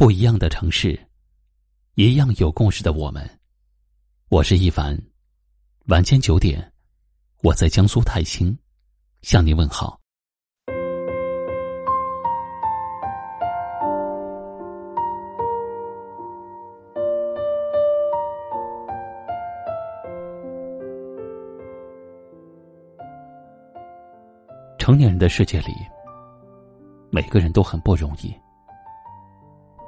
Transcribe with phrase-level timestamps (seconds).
[0.00, 0.98] 不一样的城市，
[1.94, 3.22] 一样有故事的我们。
[4.30, 4.98] 我是一凡，
[5.88, 6.72] 晚间九点，
[7.42, 8.58] 我在江苏泰兴
[9.20, 10.00] 向您问好。
[24.78, 25.74] 成年人的世界里，
[27.10, 28.34] 每个人都很不容易。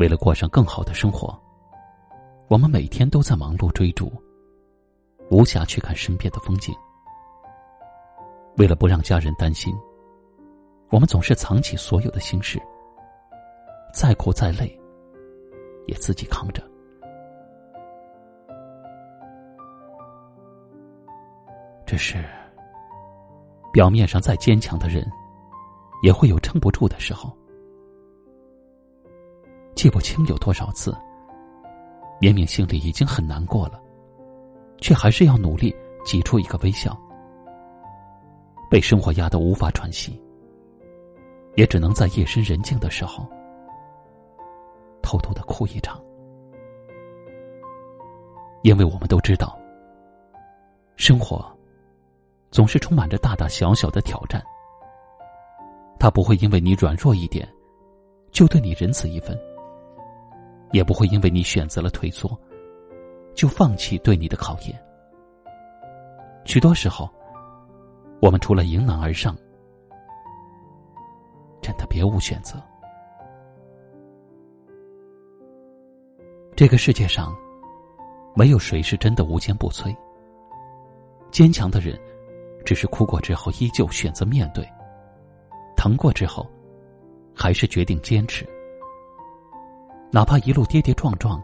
[0.00, 1.38] 为了过上更好的生活，
[2.48, 4.10] 我们每天都在忙碌追逐，
[5.30, 6.74] 无暇去看身边的风景。
[8.56, 9.76] 为了不让家人担心，
[10.88, 12.58] 我们总是藏起所有的心事，
[13.92, 14.74] 再苦再累，
[15.86, 16.62] 也自己扛着。
[21.84, 22.24] 只是，
[23.70, 25.06] 表面上再坚强的人，
[26.02, 27.36] 也会有撑不住的时候。
[29.80, 30.94] 记不清有多少次，
[32.20, 33.80] 明明心里已经很难过了，
[34.76, 36.94] 却还是要努力挤出一个微笑。
[38.70, 40.22] 被生活压得无法喘息，
[41.54, 43.26] 也只能在夜深人静的时候，
[45.00, 45.98] 偷偷的哭一场。
[48.60, 49.58] 因为我们都知道，
[50.96, 51.42] 生活
[52.50, 54.44] 总是充满着大大小小的挑战，
[55.98, 57.48] 他不会因为你软弱一点，
[58.30, 59.34] 就对你仁慈一分。
[60.72, 62.38] 也不会因为你选择了退缩，
[63.34, 64.82] 就放弃对你的考验。
[66.44, 67.08] 许多时候，
[68.20, 69.36] 我们除了迎难而上，
[71.60, 72.60] 真的别无选择。
[76.56, 77.34] 这个世界上，
[78.34, 79.94] 没有谁是真的无坚不摧。
[81.30, 81.98] 坚强的人，
[82.64, 84.68] 只是哭过之后依旧选择面对，
[85.76, 86.46] 疼过之后，
[87.34, 88.46] 还是决定坚持。
[90.12, 91.40] 哪怕一路跌跌撞撞，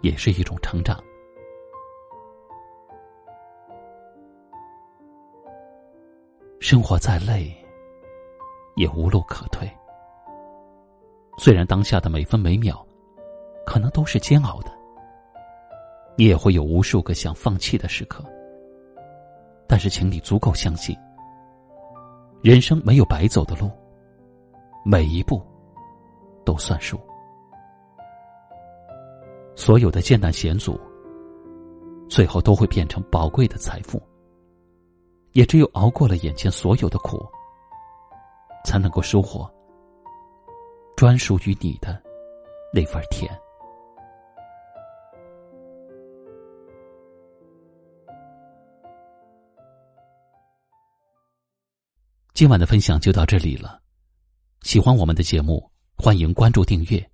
[0.00, 1.00] 也是一种成长。
[6.58, 7.56] 生活再累，
[8.74, 9.70] 也无路可退。
[11.38, 12.84] 虽然当下的每分每秒，
[13.64, 14.72] 可能都是煎熬的，
[16.16, 18.24] 你也会有无数个想放弃的时刻。
[19.68, 20.96] 但是，请你足够相信，
[22.42, 23.70] 人生没有白走的路，
[24.84, 25.40] 每一步
[26.44, 27.00] 都算数。
[29.60, 30.80] 所有的艰难险阻，
[32.08, 34.00] 最后都会变成宝贵的财富。
[35.32, 37.22] 也只有熬过了眼前所有的苦，
[38.64, 39.48] 才能够收获
[40.96, 42.02] 专属于你的
[42.72, 43.30] 那份甜。
[52.32, 53.78] 今晚的分享就到这里了。
[54.62, 57.10] 喜欢我们的节目，欢迎关注订阅。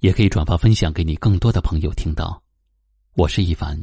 [0.00, 2.42] 也可以转发分享给你更多的朋友听到。
[3.14, 3.82] 我是一凡，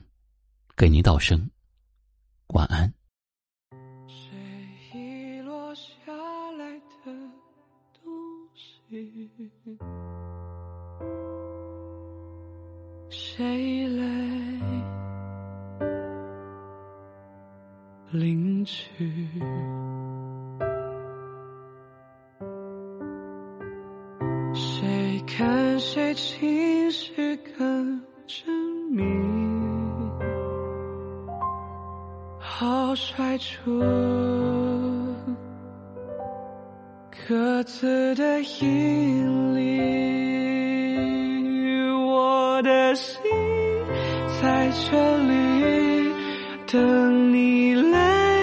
[0.76, 1.50] 给您道声
[2.48, 2.94] 晚安。
[4.08, 4.38] 谁
[4.94, 6.12] 遗落下
[6.58, 7.12] 来的
[8.04, 8.04] 东
[8.54, 9.80] 西？
[13.10, 14.06] 谁来
[18.12, 19.30] 领取？
[25.36, 28.44] 看谁情绪更缜
[28.92, 29.02] 密，
[32.38, 33.80] 好甩出
[37.28, 39.80] 各自的引力。
[42.06, 43.20] 我的心
[44.40, 46.14] 在这里
[46.72, 48.38] 等你来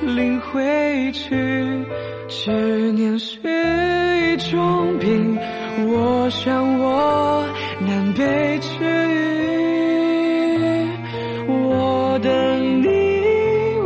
[0.00, 1.86] 领回去，
[2.28, 5.38] 执念是一种病。
[5.78, 7.46] 我想我
[7.80, 8.68] 难被治
[9.08, 9.16] 愈，
[11.48, 12.88] 我等你，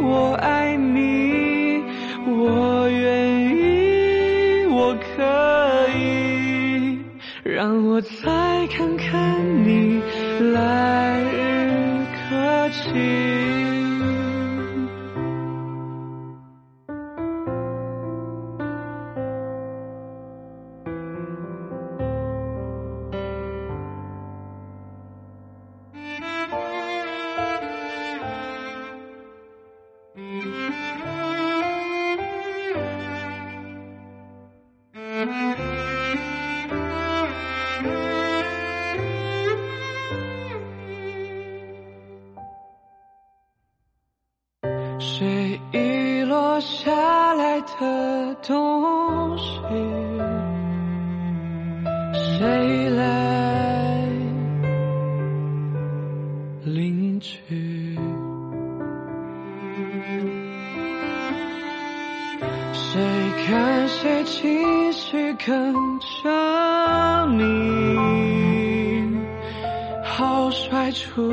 [0.03, 1.83] 我爱你，
[2.27, 5.23] 我愿意，我可
[5.97, 6.99] 以，
[7.45, 10.03] 让我再看看你
[10.53, 13.26] 来日可期。
[45.19, 46.93] 谁遗落下
[47.37, 49.47] 来的东西？
[52.13, 53.99] 谁来
[56.65, 57.99] 领取？
[62.75, 63.01] 谁
[63.47, 66.29] 看谁情绪更狰
[67.39, 69.17] 狞，
[70.05, 71.33] 好甩出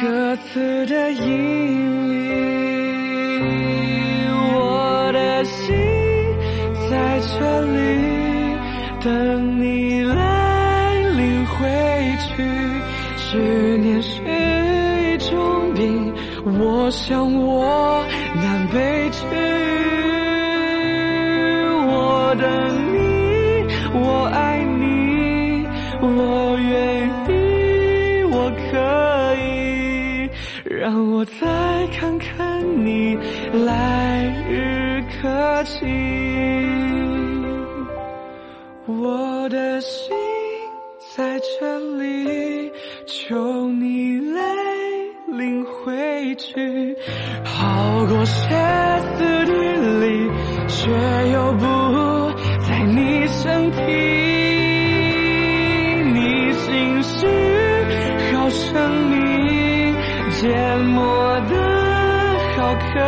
[0.00, 2.14] 各自的引力，
[4.32, 5.76] 我的心
[6.88, 7.76] 在这里
[9.04, 11.68] 等你来领回
[12.18, 12.42] 去。
[13.18, 13.36] 思
[13.76, 16.14] 念是一种病，
[16.58, 18.02] 我想我
[18.36, 19.18] 难被治
[31.60, 33.16] 来看看你
[33.66, 35.86] 来日可期。
[38.86, 40.16] 我的心
[41.16, 42.72] 在这里，
[43.06, 44.42] 求你来
[45.26, 46.96] 领回去，
[47.44, 48.48] 好过歇
[49.16, 49.52] 斯底
[50.00, 50.30] 里，
[50.66, 50.90] 却
[51.32, 51.66] 又不
[52.66, 54.39] 在你身体。
[60.40, 61.54] 命，缄默的
[62.56, 62.98] 好可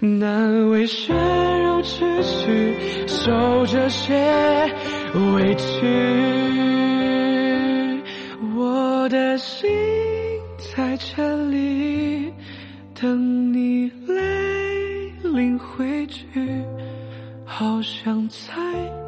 [0.00, 2.74] 以，难为血肉之躯，
[3.06, 4.14] 受这些
[5.34, 5.86] 委屈。
[8.56, 9.68] 我的心
[10.74, 12.32] 在这里
[12.98, 14.14] 等你来
[15.22, 16.24] 领回去，
[17.44, 19.01] 好想再。